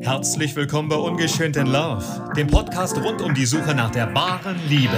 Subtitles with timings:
[0.00, 4.58] Herzlich willkommen bei Ungeschönt in Love, dem Podcast rund um die Suche nach der wahren
[4.68, 4.96] Liebe.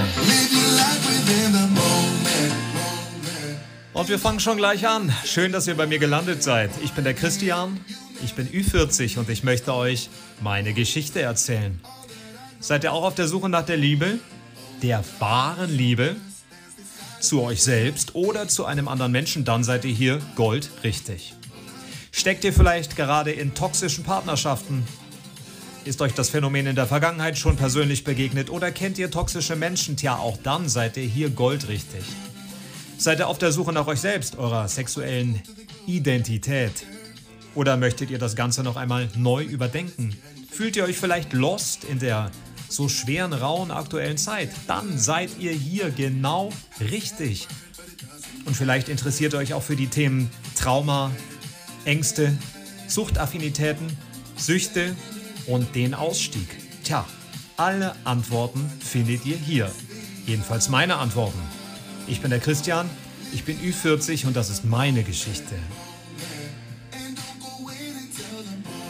[3.93, 5.13] Und wir fangen schon gleich an.
[5.25, 6.71] Schön, dass ihr bei mir gelandet seid.
[6.83, 7.79] Ich bin der Christian,
[8.23, 11.79] ich bin Ü40 und ich möchte euch meine Geschichte erzählen.
[12.59, 14.19] Seid ihr auch auf der Suche nach der Liebe?
[14.81, 16.15] Der wahren Liebe?
[17.19, 21.33] Zu euch selbst oder zu einem anderen Menschen, dann seid ihr hier goldrichtig.
[22.11, 24.85] Steckt ihr vielleicht gerade in toxischen Partnerschaften?
[25.85, 29.97] Ist euch das Phänomen in der Vergangenheit schon persönlich begegnet oder kennt ihr toxische Menschen?
[29.97, 32.03] Tja, auch dann seid ihr hier goldrichtig.
[32.97, 35.41] Seid ihr auf der Suche nach euch selbst, eurer sexuellen
[35.87, 36.85] Identität?
[37.55, 40.15] Oder möchtet ihr das Ganze noch einmal neu überdenken?
[40.51, 42.29] Fühlt ihr euch vielleicht lost in der
[42.69, 44.51] so schweren, rauen aktuellen Zeit?
[44.67, 46.51] Dann seid ihr hier genau
[46.91, 47.47] richtig.
[48.45, 51.11] Und vielleicht interessiert ihr euch auch für die Themen Trauma,
[51.85, 52.37] Ängste,
[52.87, 53.87] Suchtaffinitäten,
[54.35, 54.95] Süchte
[55.47, 56.47] und den Ausstieg.
[56.83, 57.05] Tja,
[57.57, 59.71] alle Antworten findet ihr hier.
[60.25, 61.39] Jedenfalls meine Antworten.
[62.07, 62.89] Ich bin der Christian,
[63.33, 65.55] ich bin Ü40 und das ist meine Geschichte.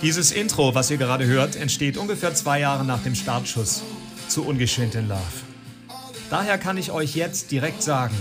[0.02, 3.84] Dieses Intro, was ihr gerade hört, entsteht ungefähr zwei Jahre nach dem Startschuss
[4.28, 5.22] zu Ungeschönt in Love.
[6.30, 8.16] Daher kann ich euch jetzt direkt sagen,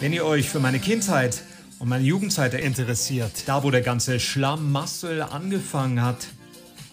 [0.00, 1.42] wenn ihr euch für meine Kindheit
[1.82, 6.28] und meine Jugendzeit interessiert, da wo der ganze Schlamassel angefangen hat,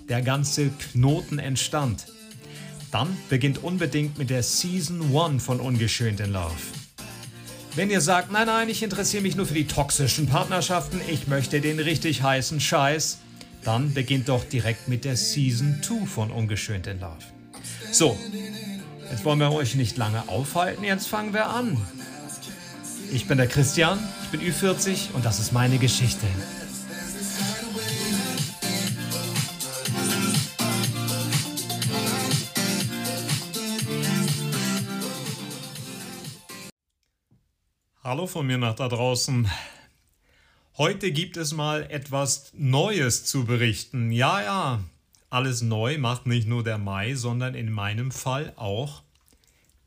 [0.10, 2.08] der ganze Knoten entstand,
[2.90, 6.56] dann beginnt unbedingt mit der Season 1 von Ungeschönt in Love.
[7.76, 11.62] Wenn ihr sagt, nein, nein, ich interessiere mich nur für die toxischen Partnerschaften, ich möchte
[11.62, 13.20] den richtig heißen Scheiß,
[13.64, 17.14] dann beginnt doch direkt mit der Season 2 von Ungeschönt in Love.
[17.92, 18.18] So,
[19.12, 21.78] jetzt wollen wir euch nicht lange aufhalten, jetzt fangen wir an.
[23.14, 24.00] Ich bin der Christian,
[24.32, 26.28] bin Ü40 und das ist meine Geschichte.
[38.04, 39.50] Hallo von mir nach da draußen.
[40.78, 44.12] Heute gibt es mal etwas Neues zu berichten.
[44.12, 44.84] Ja, ja,
[45.30, 49.02] alles neu macht nicht nur der Mai, sondern in meinem Fall auch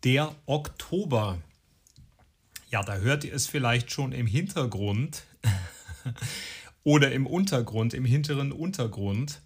[0.05, 1.39] der Oktober.
[2.73, 5.25] Ja, da hört ihr es vielleicht schon im Hintergrund
[6.85, 9.43] oder im Untergrund, im hinteren Untergrund.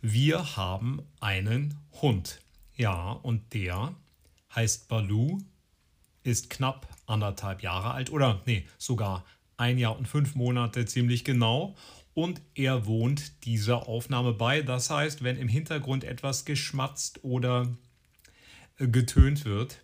[0.00, 2.40] Wir haben einen Hund.
[2.76, 3.94] Ja, und der
[4.54, 5.42] heißt Balu,
[6.22, 9.26] ist knapp anderthalb Jahre alt oder nee, sogar
[9.58, 11.76] ein Jahr und fünf Monate ziemlich genau.
[12.14, 14.62] Und er wohnt dieser Aufnahme bei.
[14.62, 17.68] Das heißt, wenn im Hintergrund etwas geschmatzt oder
[18.78, 19.82] getönt wird,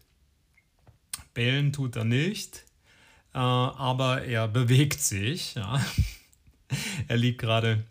[1.37, 2.65] Bellen tut er nicht,
[3.35, 5.55] äh, aber er bewegt sich.
[5.55, 5.85] Ja.
[7.09, 7.85] er liegt gerade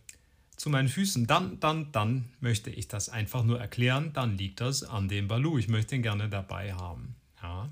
[0.57, 1.27] zu meinen Füßen.
[1.27, 4.13] Dann, dann, dann möchte ich das einfach nur erklären.
[4.13, 5.59] Dann liegt das an dem Balu.
[5.59, 7.15] Ich möchte ihn gerne dabei haben.
[7.41, 7.69] Ja.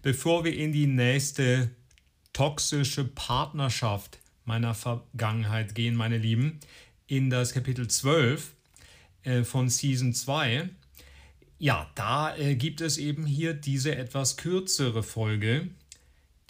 [0.00, 1.72] Bevor wir in die nächste
[2.32, 6.60] toxische Partnerschaft meiner Vergangenheit gehen, meine Lieben,
[7.08, 8.54] in das Kapitel 12
[9.24, 10.70] äh, von Season 2,
[11.58, 15.68] ja, da äh, gibt es eben hier diese etwas kürzere Folge,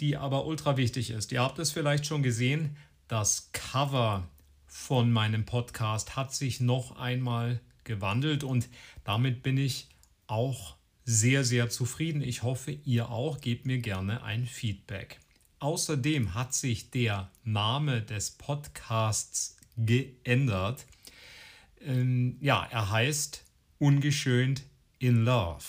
[0.00, 1.32] die aber ultra wichtig ist.
[1.32, 2.76] Ihr habt es vielleicht schon gesehen,
[3.08, 4.28] das Cover
[4.66, 8.68] von meinem Podcast hat sich noch einmal gewandelt und
[9.04, 9.88] damit bin ich
[10.26, 10.76] auch
[11.06, 12.20] sehr, sehr zufrieden.
[12.20, 13.40] Ich hoffe, ihr auch.
[13.40, 15.20] Gebt mir gerne ein Feedback.
[15.58, 20.84] Außerdem hat sich der Name des Podcasts geändert.
[21.80, 23.42] Ähm, ja, er heißt
[23.78, 24.64] Ungeschönt
[24.98, 25.64] in Love.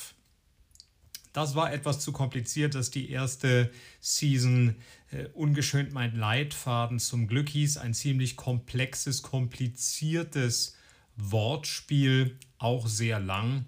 [1.34, 4.76] Das war etwas zu kompliziert, dass die erste Season
[5.12, 7.78] äh, ungeschönt mein Leitfaden zum Glück hieß.
[7.78, 10.76] Ein ziemlich komplexes, kompliziertes
[11.16, 13.66] Wortspiel, auch sehr lang.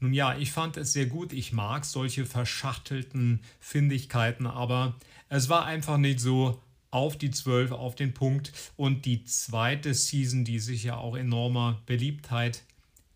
[0.00, 1.32] Nun ja, ich fand es sehr gut.
[1.32, 4.96] Ich mag solche verschachtelten Findigkeiten, aber
[5.28, 6.60] es war einfach nicht so
[6.90, 8.52] auf die Zwölf, auf den Punkt.
[8.76, 12.64] Und die zweite Season, die sich ja auch enormer Beliebtheit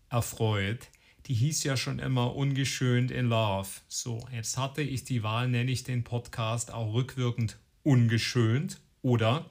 [0.09, 0.87] erfreut,
[1.27, 3.67] die hieß ja schon immer ungeschönt in Love.
[3.89, 9.49] So, jetzt hatte ich die Wahl, nenne ich den Podcast auch rückwirkend ungeschönt oder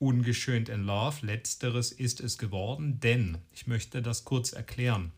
[0.00, 1.24] ungeschönt in Love.
[1.24, 5.12] Letzteres ist es geworden, denn ich möchte das kurz erklären.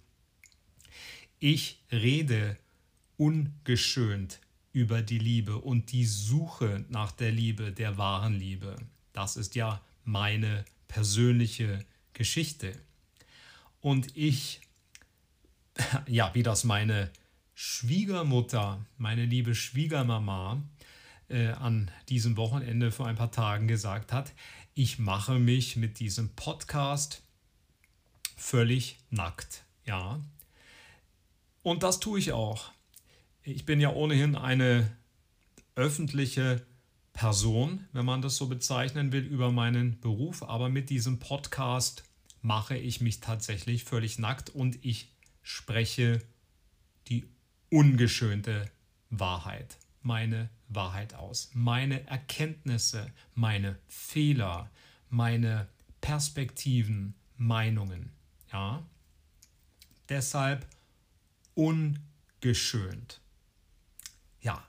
[1.39, 2.59] Ich rede
[3.17, 4.41] ungeschönt
[4.73, 8.77] über die Liebe und die Suche nach der Liebe, der wahren Liebe.
[9.15, 12.79] Das ist ja meine persönliche Geschichte.
[13.81, 14.61] Und ich
[16.07, 17.11] ja, wie das meine
[17.55, 20.63] Schwiegermutter, meine liebe Schwiegermama,
[21.29, 24.33] äh, an diesem Wochenende vor ein paar Tagen gesagt hat,
[24.75, 27.23] ich mache mich mit diesem Podcast
[28.37, 29.65] völlig nackt.
[29.87, 30.21] Ja.
[31.63, 32.73] Und das tue ich auch.
[33.43, 34.91] Ich bin ja ohnehin eine
[35.77, 36.65] öffentliche
[37.13, 40.43] Person, wenn man das so bezeichnen will, über meinen Beruf.
[40.43, 42.05] Aber mit diesem Podcast
[42.43, 45.14] mache ich mich tatsächlich völlig nackt und ich
[45.45, 46.21] spreche
[47.07, 47.29] die
[47.71, 48.69] ungeschönte
[49.11, 54.71] Wahrheit, meine Wahrheit aus, meine Erkenntnisse, meine Fehler,
[55.11, 55.69] meine
[56.01, 58.11] Perspektiven, Meinungen.
[58.53, 58.83] Ja?
[60.09, 60.67] Deshalb
[61.55, 63.21] ungeschönt.
[64.41, 64.67] Ja,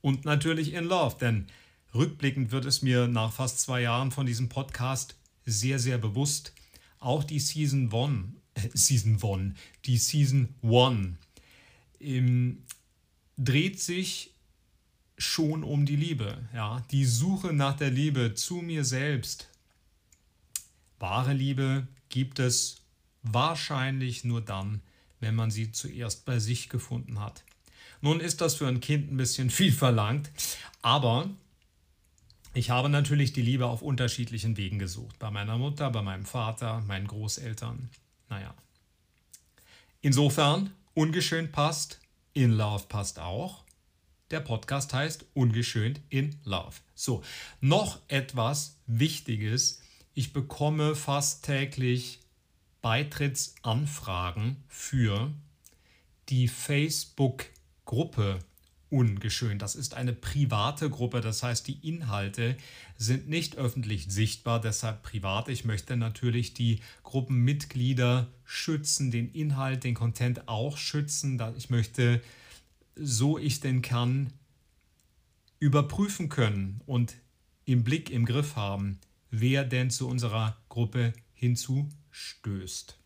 [0.00, 1.48] und natürlich in Love, denn
[1.92, 6.52] rückblickend wird es mir nach fast zwei Jahren von diesem Podcast sehr, sehr bewusst,
[6.98, 8.43] auch die Season 1,
[8.74, 11.16] Season 1, die Season 1
[12.00, 12.62] ähm,
[13.36, 14.30] dreht sich
[15.16, 19.48] schon um die Liebe, ja, die Suche nach der Liebe zu mir selbst.
[20.98, 22.82] Wahre Liebe gibt es
[23.22, 24.80] wahrscheinlich nur dann,
[25.20, 27.44] wenn man sie zuerst bei sich gefunden hat.
[28.00, 30.30] Nun ist das für ein Kind ein bisschen viel verlangt,
[30.82, 31.30] aber
[32.52, 35.18] ich habe natürlich die Liebe auf unterschiedlichen Wegen gesucht.
[35.18, 37.88] Bei meiner Mutter, bei meinem Vater, meinen Großeltern.
[38.28, 38.54] Naja.
[40.00, 42.00] Insofern, ungeschönt passt,
[42.32, 43.64] in Love passt auch.
[44.30, 46.74] Der Podcast heißt Ungeschönt in Love.
[46.94, 47.22] So,
[47.60, 49.80] noch etwas Wichtiges.
[50.14, 52.20] Ich bekomme fast täglich
[52.82, 55.32] Beitrittsanfragen für
[56.28, 58.40] die Facebook-Gruppe
[58.94, 59.60] Ungeschönt.
[59.60, 62.56] Das ist eine private Gruppe, das heißt, die Inhalte
[62.96, 65.48] sind nicht öffentlich sichtbar, deshalb privat.
[65.48, 71.42] Ich möchte natürlich die Gruppenmitglieder schützen, den Inhalt, den Content auch schützen.
[71.56, 72.22] Ich möchte,
[72.94, 74.32] so ich denn kann,
[75.58, 77.16] überprüfen können und
[77.64, 82.96] im Blick, im Griff haben, wer denn zu unserer Gruppe hinzu stößt.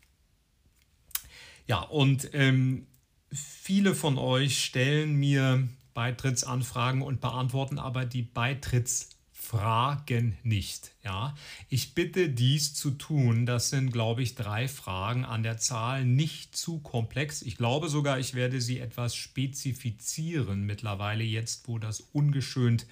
[1.65, 2.85] Ja, und ähm,
[3.31, 5.67] viele von euch stellen mir
[5.99, 10.91] Beitrittsanfragen und beantworten aber die Beitrittsfragen nicht.
[11.03, 11.35] Ja,
[11.67, 13.45] ich bitte dies zu tun.
[13.45, 17.41] Das sind, glaube ich, drei Fragen an der Zahl, nicht zu komplex.
[17.41, 22.87] Ich glaube sogar, ich werde sie etwas spezifizieren mittlerweile jetzt, wo das ungeschönt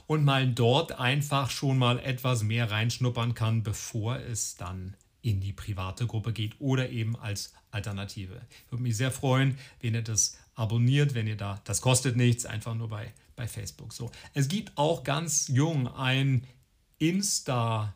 [0.08, 5.54] Und mal dort einfach schon mal etwas mehr reinschnuppern kann, bevor es dann in die
[5.54, 8.42] private Gruppe geht oder eben als Alternative.
[8.66, 12.48] Ich würde mich sehr freuen, wenn ihr das abonniert, wenn ihr da, das kostet nichts,
[12.48, 13.94] einfach nur bei, bei Facebook.
[13.94, 14.10] So.
[14.34, 16.48] Es gibt auch ganz jung ein
[16.98, 17.94] Insta-Konto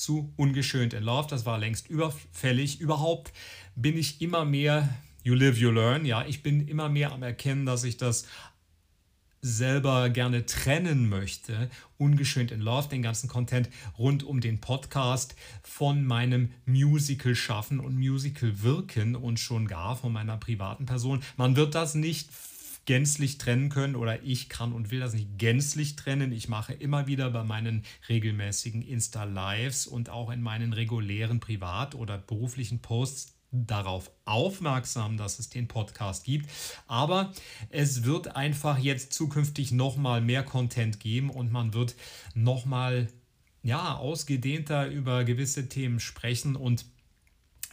[0.00, 1.28] zu Ungeschönt in Love.
[1.28, 2.80] Das war längst überfällig.
[2.80, 3.32] Überhaupt
[3.76, 4.88] bin ich immer mehr,
[5.22, 8.26] you live, you learn, ja, ich bin immer mehr am Erkennen, dass ich das
[9.42, 16.04] selber gerne trennen möchte, ungeschönt in Love, den ganzen Content rund um den Podcast von
[16.04, 21.22] meinem Musical schaffen und Musical wirken und schon gar von meiner privaten Person.
[21.36, 22.30] Man wird das nicht
[22.90, 26.32] gänzlich trennen können oder ich kann und will das nicht gänzlich trennen.
[26.32, 32.18] Ich mache immer wieder bei meinen regelmäßigen Insta-Lives und auch in meinen regulären Privat- oder
[32.18, 36.50] beruflichen Posts darauf aufmerksam, dass es den Podcast gibt.
[36.88, 37.32] Aber
[37.68, 41.94] es wird einfach jetzt zukünftig nochmal mehr Content geben und man wird
[42.34, 43.06] nochmal
[43.62, 46.86] ja, ausgedehnter über gewisse Themen sprechen und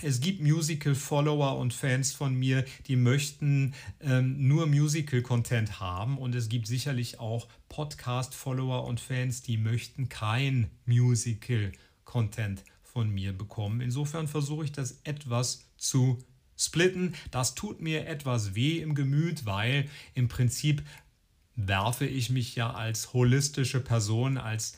[0.02, 6.50] es gibt Musical-Follower und Fans von mir, die möchten ähm, nur Musical-Content haben und es
[6.50, 13.82] gibt sicherlich auch Podcast-Follower und Fans, die möchten kein Musical-Content von mir bekommen.
[13.82, 16.20] Insofern versuche ich das etwas zu
[16.56, 17.16] splitten.
[17.32, 20.84] Das tut mir etwas weh im Gemüt, weil im Prinzip
[21.56, 24.78] werfe ich mich ja als holistische Person, als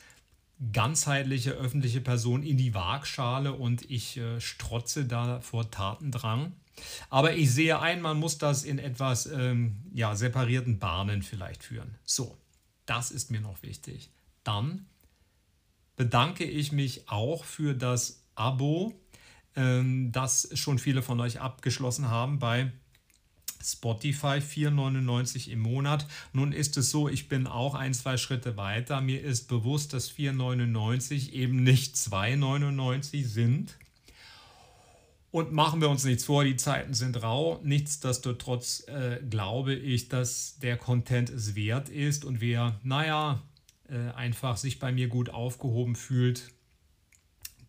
[0.72, 6.52] ganzheitliche öffentliche Person in die Waagschale und ich äh, strotze da vor Tatendrang.
[7.08, 11.94] Aber ich sehe ein, man muss das in etwas ähm, ja, separierten Bahnen vielleicht führen.
[12.04, 12.36] So,
[12.86, 14.10] das ist mir noch wichtig.
[14.44, 14.86] Dann
[15.96, 18.94] bedanke ich mich auch für das Abo,
[19.56, 22.72] ähm, das schon viele von euch abgeschlossen haben bei
[23.64, 26.06] Spotify 4,99 im Monat.
[26.32, 29.00] Nun ist es so, ich bin auch ein, zwei Schritte weiter.
[29.00, 33.76] Mir ist bewusst, dass 4,99 eben nicht 2,99 sind.
[35.32, 37.60] Und machen wir uns nichts vor, die Zeiten sind rau.
[37.62, 43.40] Nichtsdestotrotz äh, glaube ich, dass der Content es wert ist und wer, naja,
[43.88, 46.52] äh, einfach sich bei mir gut aufgehoben fühlt,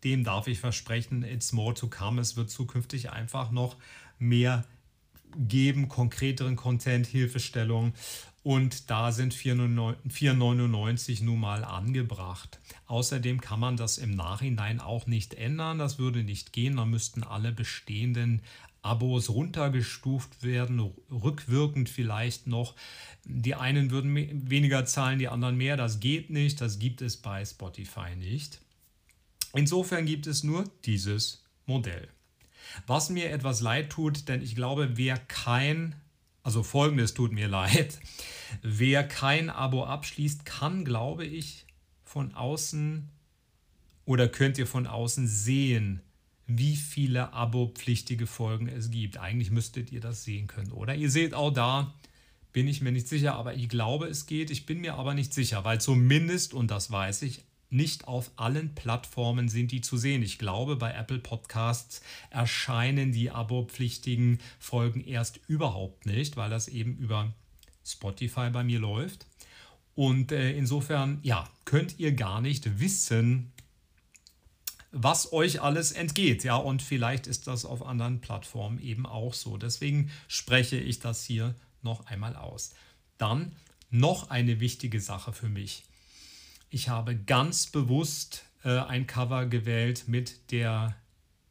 [0.02, 2.20] dem darf ich versprechen, it's more to come.
[2.20, 3.76] Es wird zukünftig einfach noch
[4.18, 4.64] mehr
[5.36, 7.92] geben, konkreteren Content, Hilfestellung.
[8.42, 12.58] Und da sind 4,99 nun mal angebracht.
[12.86, 15.78] Außerdem kann man das im Nachhinein auch nicht ändern.
[15.78, 16.76] Das würde nicht gehen.
[16.76, 18.42] Da müssten alle bestehenden
[18.82, 22.74] Abos runtergestuft werden, rückwirkend vielleicht noch.
[23.24, 25.76] Die einen würden weniger zahlen, die anderen mehr.
[25.76, 26.60] Das geht nicht.
[26.60, 28.60] Das gibt es bei Spotify nicht.
[29.54, 32.08] Insofern gibt es nur dieses Modell.
[32.86, 35.94] Was mir etwas leid tut, denn ich glaube, wer kein,
[36.42, 37.98] also folgendes tut mir leid,
[38.62, 41.66] wer kein Abo abschließt, kann, glaube ich,
[42.04, 43.08] von außen
[44.04, 46.00] oder könnt ihr von außen sehen,
[46.46, 49.16] wie viele Abo-pflichtige Folgen es gibt.
[49.16, 50.94] Eigentlich müsstet ihr das sehen können, oder?
[50.94, 51.94] Ihr seht auch da,
[52.52, 54.50] bin ich mir nicht sicher, aber ich glaube, es geht.
[54.50, 58.74] Ich bin mir aber nicht sicher, weil zumindest, und das weiß ich, nicht auf allen
[58.74, 60.22] Plattformen sind die zu sehen.
[60.22, 66.96] Ich glaube, bei Apple Podcasts erscheinen die abopflichtigen Folgen erst überhaupt nicht, weil das eben
[66.96, 67.32] über
[67.84, 69.26] Spotify bei mir läuft.
[69.94, 73.52] Und äh, insofern, ja, könnt ihr gar nicht wissen,
[74.90, 76.44] was euch alles entgeht.
[76.44, 79.56] Ja, und vielleicht ist das auf anderen Plattformen eben auch so.
[79.56, 82.74] Deswegen spreche ich das hier noch einmal aus.
[83.18, 83.52] Dann
[83.90, 85.84] noch eine wichtige Sache für mich.
[86.74, 90.96] Ich habe ganz bewusst äh, ein Cover gewählt mit der,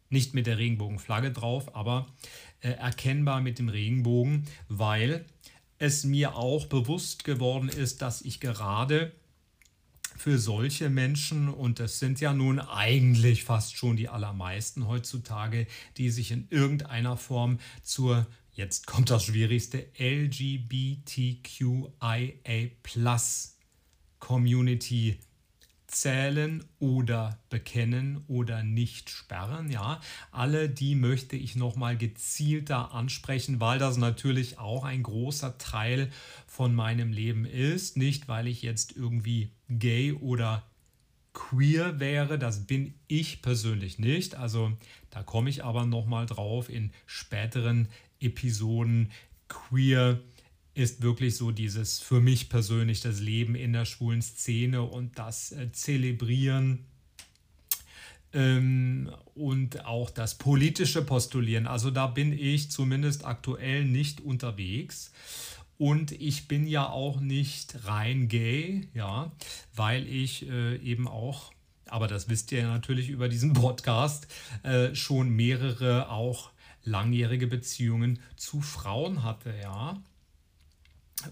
[0.10, 2.08] nicht mit der Regenbogenflagge drauf, aber
[2.62, 5.26] äh, erkennbar mit dem Regenbogen, weil
[5.78, 9.12] es mir auch bewusst geworden ist, dass ich gerade
[10.18, 16.10] für solche Menschen, und das sind ja nun eigentlich fast schon die allermeisten heutzutage, die
[16.10, 20.72] sich in irgendeiner Form zur, jetzt kommt das Schwierigste, LGBTQIA
[24.22, 25.18] Community
[25.88, 29.70] zählen oder bekennen oder nicht sperren.
[29.70, 30.00] Ja,
[30.32, 36.10] alle die möchte ich noch mal gezielter ansprechen, weil das natürlich auch ein großer Teil
[36.48, 37.98] von meinem Leben ist.
[37.98, 40.64] Nicht, weil ich jetzt irgendwie gay oder
[41.34, 44.36] queer wäre, das bin ich persönlich nicht.
[44.36, 44.72] Also
[45.10, 47.90] da komme ich aber noch mal drauf in späteren
[48.22, 49.12] Episoden.
[49.50, 50.22] Queer
[50.74, 55.52] ist wirklich so dieses für mich persönlich das Leben in der schwulen Szene und das
[55.52, 56.86] äh, Zelebrieren
[58.34, 61.68] ähm, und auch das politische Postulieren.
[61.68, 65.12] Also da bin ich zumindest aktuell nicht unterwegs.
[65.78, 69.32] Und ich bin ja auch nicht rein gay, ja,
[69.76, 71.52] weil ich äh, eben auch,
[71.88, 74.28] aber das wisst ihr natürlich über diesen Podcast,
[74.64, 76.52] äh, schon mehrere auch
[76.84, 80.02] langjährige Beziehungen zu Frauen hatte, ja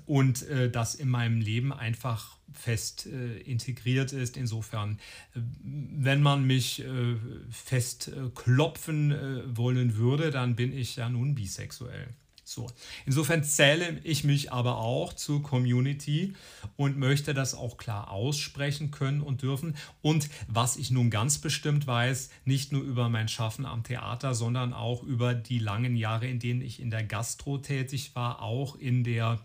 [0.05, 4.37] und äh, das in meinem Leben einfach fest äh, integriert ist.
[4.37, 4.99] Insofern,
[5.35, 7.15] äh, wenn man mich äh,
[7.49, 12.07] fest äh, klopfen äh, wollen würde, dann bin ich ja nun bisexuell.
[12.49, 12.67] So.
[13.05, 16.33] Insofern zähle ich mich aber auch zur Community
[16.77, 19.75] und möchte das auch klar aussprechen können und dürfen.
[20.01, 24.73] Und was ich nun ganz bestimmt weiß, nicht nur über mein Schaffen am Theater, sondern
[24.73, 29.03] auch über die langen Jahre, in denen ich in der Gastro tätig war, auch in
[29.03, 29.39] der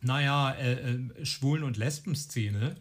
[0.00, 2.76] naja, äh, äh, Schwulen- und Lesben-Szene.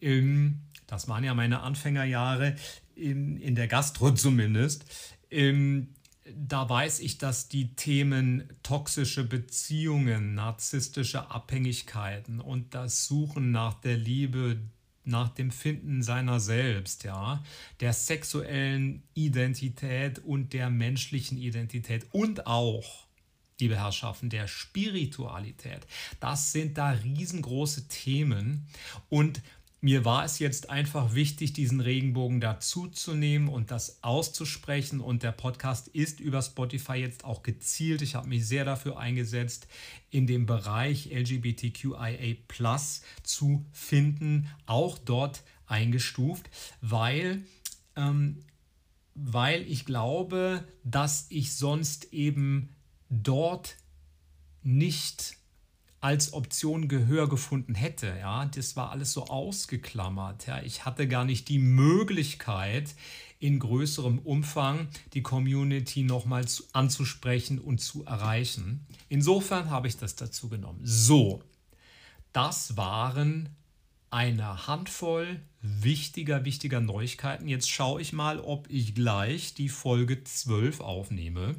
[0.00, 2.56] Ähm, das waren ja meine Anfängerjahre,
[2.94, 4.84] in, in der Gastro zumindest.
[5.30, 5.88] Ähm,
[6.34, 13.96] da weiß ich, dass die Themen toxische Beziehungen, narzisstische Abhängigkeiten und das Suchen nach der
[13.96, 14.58] Liebe
[15.04, 17.44] nach dem Finden seiner selbst, ja,
[17.80, 23.03] der sexuellen Identität und der menschlichen Identität und auch,
[23.60, 25.86] liebe Herrschaften, der Spiritualität.
[26.20, 28.66] Das sind da riesengroße Themen
[29.08, 29.42] und
[29.80, 35.00] mir war es jetzt einfach wichtig, diesen Regenbogen dazuzunehmen und das auszusprechen.
[35.00, 38.00] Und der Podcast ist über Spotify jetzt auch gezielt.
[38.00, 39.68] Ich habe mich sehr dafür eingesetzt,
[40.10, 42.36] in dem Bereich LGBTQIA
[43.22, 46.48] zu finden, auch dort eingestuft,
[46.80, 47.42] weil,
[47.94, 48.40] ähm,
[49.14, 52.74] weil ich glaube, dass ich sonst eben
[53.22, 53.76] dort
[54.62, 55.36] nicht
[56.00, 58.14] als Option Gehör gefunden hätte.
[58.20, 60.46] Ja, das war alles so ausgeklammert.
[60.46, 62.94] Ja, ich hatte gar nicht die Möglichkeit,
[63.38, 68.86] in größerem Umfang die Community nochmal anzusprechen und zu erreichen.
[69.08, 70.80] Insofern habe ich das dazu genommen.
[70.82, 71.42] So,
[72.32, 73.50] das waren
[74.10, 77.48] eine Handvoll wichtiger, wichtiger Neuigkeiten.
[77.48, 81.56] Jetzt schaue ich mal, ob ich gleich die Folge 12 aufnehme.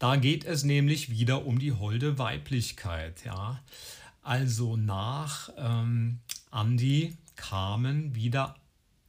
[0.00, 3.22] Da geht es nämlich wieder um die holde Weiblichkeit.
[3.26, 3.62] Ja?
[4.22, 8.56] Also nach ähm, Andi kamen wieder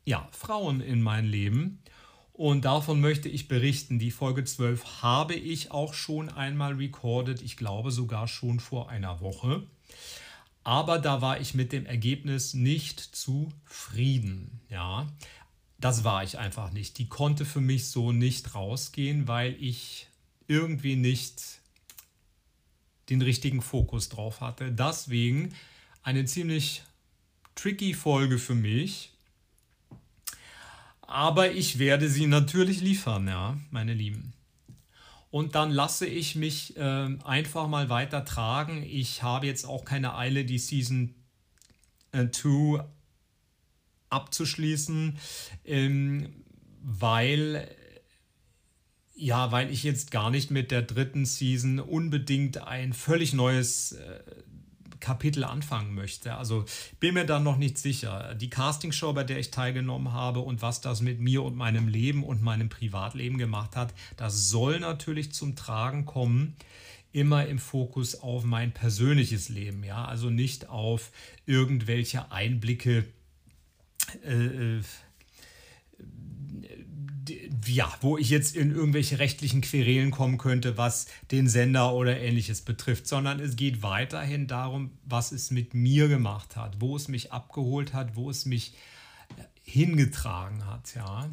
[0.03, 1.79] ja, Frauen in mein Leben.
[2.33, 4.00] Und davon möchte ich berichten.
[4.00, 7.41] Die Folge 12 habe ich auch schon einmal recorded.
[7.41, 9.63] Ich glaube sogar schon vor einer Woche.
[10.65, 14.60] Aber da war ich mit dem Ergebnis nicht zufrieden.
[14.67, 15.07] Ja,
[15.79, 16.98] das war ich einfach nicht.
[16.98, 20.07] Die konnte für mich so nicht rausgehen, weil ich
[20.51, 21.62] irgendwie nicht
[23.10, 24.72] den richtigen Fokus drauf hatte.
[24.72, 25.55] Deswegen
[26.03, 26.84] eine ziemlich
[27.55, 29.13] tricky Folge für mich.
[31.01, 34.34] Aber ich werde sie natürlich liefern, ja, meine Lieben.
[35.29, 38.84] Und dann lasse ich mich äh, einfach mal weiter tragen.
[38.84, 41.15] Ich habe jetzt auch keine Eile, die Season
[42.12, 42.84] 2 äh,
[44.10, 45.17] abzuschließen,
[45.63, 46.34] ähm,
[46.81, 47.70] weil
[49.22, 54.20] ja, weil ich jetzt gar nicht mit der dritten Season unbedingt ein völlig neues äh,
[55.00, 56.36] Kapitel anfangen möchte.
[56.36, 56.66] Also
[57.00, 58.34] bin mir da noch nicht sicher.
[58.34, 62.24] Die Castingshow, bei der ich teilgenommen habe und was das mit mir und meinem Leben
[62.24, 66.55] und meinem Privatleben gemacht hat, das soll natürlich zum Tragen kommen.
[67.12, 71.12] Immer im Fokus auf mein persönliches Leben, ja, also nicht auf
[71.46, 73.05] irgendwelche Einblicke.
[74.25, 74.81] Äh, äh
[77.66, 82.62] ja, wo ich jetzt in irgendwelche rechtlichen Querelen kommen könnte, was den Sender oder ähnliches
[82.62, 87.31] betrifft, sondern es geht weiterhin darum, was es mit mir gemacht hat, wo es mich
[87.31, 88.74] abgeholt hat, wo es mich
[89.38, 91.29] äh, hingetragen hat, ja.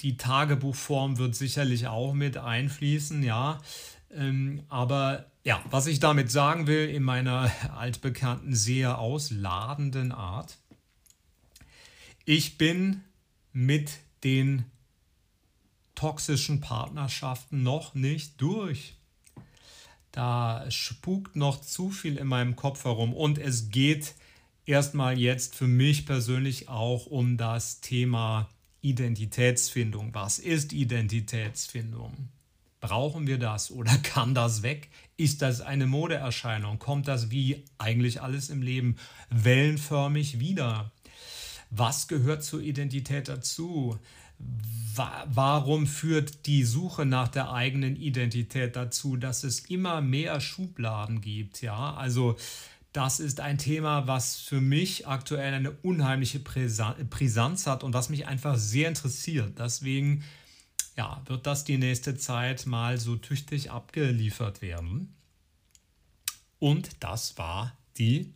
[0.00, 3.60] Die Tagebuchform wird sicherlich auch mit einfließen, ja.
[4.10, 10.58] Ähm, aber ja, was ich damit sagen will, in meiner altbekannten, sehr ausladenden Art,
[12.24, 13.02] ich bin
[13.52, 14.64] mit den
[15.94, 18.96] toxischen Partnerschaften noch nicht durch.
[20.10, 24.14] Da spukt noch zu viel in meinem Kopf herum und es geht
[24.66, 28.48] erstmal jetzt für mich persönlich auch um das Thema
[28.82, 30.12] Identitätsfindung.
[30.12, 32.28] Was ist Identitätsfindung?
[32.80, 34.90] Brauchen wir das oder kann das weg?
[35.16, 36.78] Ist das eine Modeerscheinung?
[36.78, 38.96] Kommt das wie eigentlich alles im Leben
[39.30, 40.90] wellenförmig wieder?
[41.74, 43.98] Was gehört zur Identität dazu?
[44.94, 51.62] warum führt die Suche nach der eigenen Identität dazu, dass es immer mehr Schubladen gibt?
[51.62, 52.36] Ja, also
[52.92, 58.26] das ist ein Thema, was für mich aktuell eine unheimliche Brisanz hat und was mich
[58.26, 59.58] einfach sehr interessiert.
[59.58, 60.24] Deswegen
[60.96, 65.14] ja, wird das die nächste Zeit mal so tüchtig abgeliefert werden.
[66.58, 68.34] Und das war die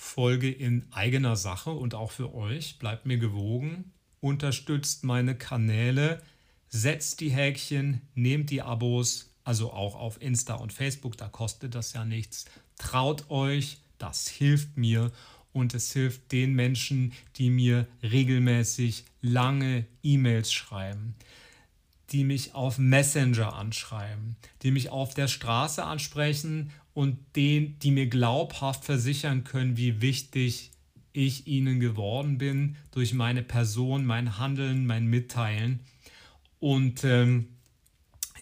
[0.00, 2.78] Folge in eigener Sache und auch für euch.
[2.78, 3.92] Bleibt mir gewogen.
[4.20, 6.22] Unterstützt meine Kanäle,
[6.68, 11.94] setzt die Häkchen, nehmt die Abos, also auch auf Insta und Facebook, da kostet das
[11.94, 12.44] ja nichts.
[12.78, 15.10] Traut euch, das hilft mir.
[15.52, 21.16] Und es hilft den Menschen, die mir regelmäßig lange E-Mails schreiben,
[22.10, 28.08] die mich auf Messenger anschreiben, die mich auf der Straße ansprechen und den, die mir
[28.08, 30.72] glaubhaft versichern können, wie wichtig
[31.12, 35.78] ich ihnen geworden bin durch meine Person, mein Handeln, mein Mitteilen.
[36.58, 37.50] Und ähm,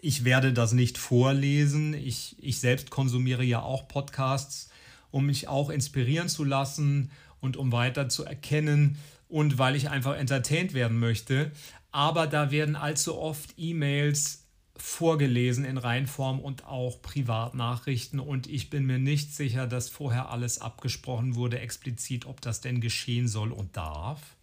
[0.01, 1.92] ich werde das nicht vorlesen.
[1.92, 4.71] Ich, ich selbst konsumiere ja auch Podcasts,
[5.11, 8.97] um mich auch inspirieren zu lassen und um weiter zu erkennen
[9.29, 11.53] und weil ich einfach entertained werden möchte.
[11.92, 14.46] Aber da werden allzu oft E-Mails
[14.79, 20.61] vorgelesen in Reinform und auch Privatnachrichten und ich bin mir nicht sicher, dass vorher alles
[20.61, 24.37] abgesprochen wurde, explizit, ob das denn geschehen soll und darf.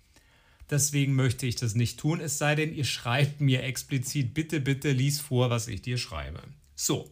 [0.69, 4.91] Deswegen möchte ich das nicht tun, es sei denn, ihr schreibt mir explizit, bitte, bitte
[4.91, 6.41] lies vor, was ich dir schreibe.
[6.75, 7.11] So.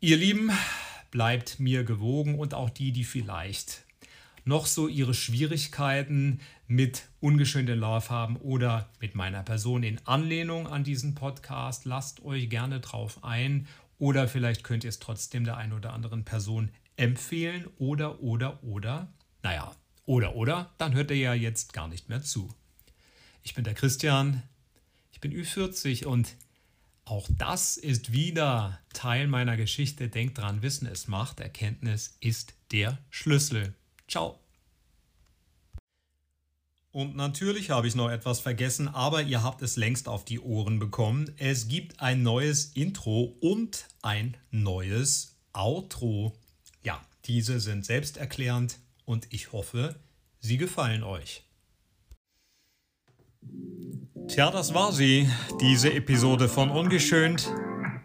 [0.00, 0.50] Ihr Lieben,
[1.10, 3.85] bleibt mir gewogen und auch die, die vielleicht
[4.46, 10.84] noch so ihre Schwierigkeiten mit ungeschönte Love haben oder mit meiner Person in Anlehnung an
[10.84, 11.84] diesen Podcast.
[11.84, 13.66] Lasst euch gerne drauf ein
[13.98, 19.12] oder vielleicht könnt ihr es trotzdem der einen oder anderen Person empfehlen oder, oder, oder.
[19.42, 22.54] Naja, oder, oder, dann hört ihr ja jetzt gar nicht mehr zu.
[23.42, 24.44] Ich bin der Christian,
[25.10, 26.36] ich bin Ü40 und
[27.04, 30.08] auch das ist wieder Teil meiner Geschichte.
[30.08, 33.74] Denkt dran, Wissen es macht, Erkenntnis ist der Schlüssel.
[34.08, 34.38] Ciao.
[36.96, 40.78] Und natürlich habe ich noch etwas vergessen, aber ihr habt es längst auf die Ohren
[40.78, 41.30] bekommen.
[41.36, 46.32] Es gibt ein neues Intro und ein neues Outro.
[46.82, 49.96] Ja, diese sind selbsterklärend und ich hoffe,
[50.40, 51.42] sie gefallen euch.
[54.28, 55.28] Tja, das war sie,
[55.60, 57.52] diese Episode von Ungeschönt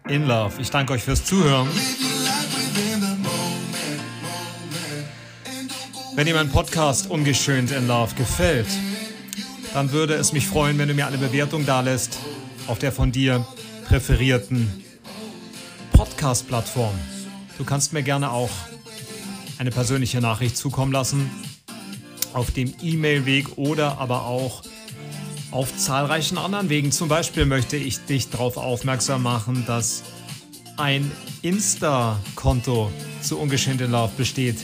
[0.06, 0.60] in Love.
[0.60, 1.68] Ich danke euch fürs Zuhören.
[6.14, 8.66] Wenn dir mein Podcast Ungeschönt in Love gefällt,
[9.72, 12.18] dann würde es mich freuen, wenn du mir eine Bewertung dalässt
[12.66, 13.46] auf der von dir
[13.86, 14.84] präferierten
[15.94, 16.94] Podcast-Plattform.
[17.56, 18.50] Du kannst mir gerne auch
[19.56, 21.30] eine persönliche Nachricht zukommen lassen
[22.34, 24.64] auf dem E-Mail-Weg oder aber auch
[25.50, 26.92] auf zahlreichen anderen Wegen.
[26.92, 30.02] Zum Beispiel möchte ich dich darauf aufmerksam machen, dass
[30.76, 32.90] ein Insta-Konto
[33.22, 34.58] zu Ungeschehen Love besteht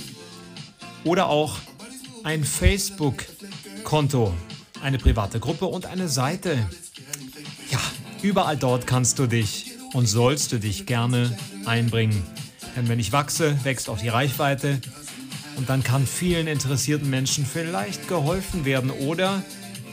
[1.08, 1.56] oder auch
[2.22, 4.34] ein Facebook-Konto,
[4.82, 6.58] eine private Gruppe und eine Seite.
[7.70, 7.80] Ja,
[8.20, 12.22] überall dort kannst du dich und sollst du dich gerne einbringen.
[12.76, 14.82] Denn wenn ich wachse, wächst auch die Reichweite
[15.56, 19.42] und dann kann vielen interessierten Menschen vielleicht geholfen werden oder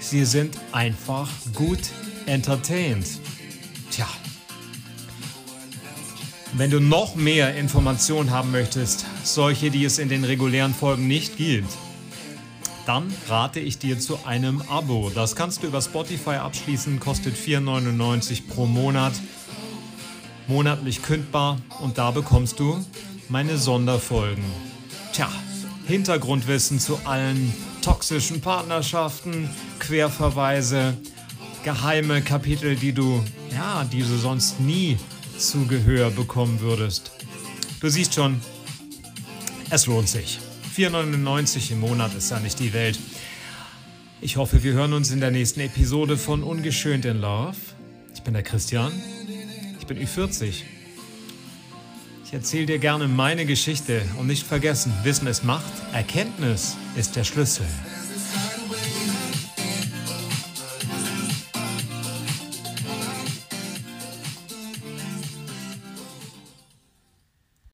[0.01, 1.79] sie sind einfach gut
[2.25, 3.07] entertained.
[3.89, 4.07] Tja,
[6.57, 11.37] wenn du noch mehr Informationen haben möchtest, solche, die es in den regulären Folgen nicht
[11.37, 11.69] gibt,
[12.85, 15.11] dann rate ich dir zu einem Abo.
[15.13, 19.13] Das kannst du über Spotify abschließen, kostet 4,99 pro Monat,
[20.47, 22.83] monatlich kündbar und da bekommst du
[23.27, 24.43] meine Sonderfolgen.
[25.13, 25.29] Tja,
[25.87, 30.95] Hintergrundwissen zu allen toxischen Partnerschaften, Querverweise,
[31.63, 34.97] geheime Kapitel, die du, ja, die du sonst nie
[35.37, 37.11] zu Gehör bekommen würdest.
[37.79, 38.39] Du siehst schon,
[39.69, 40.39] es lohnt sich.
[40.75, 42.99] 4,99 im Monat ist ja nicht die Welt.
[44.21, 47.55] Ich hoffe, wir hören uns in der nächsten Episode von Ungeschönt in Love.
[48.13, 48.91] Ich bin der Christian.
[49.79, 50.63] Ich bin Ü40.
[52.25, 57.23] Ich erzähle dir gerne meine Geschichte und nicht vergessen, Wissen ist Macht, Erkenntnis ist der
[57.23, 57.65] Schlüssel.